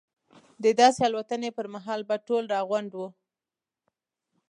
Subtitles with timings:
[0.63, 3.07] د داسې الوتنې پر مهال به ټول راغونډ وو.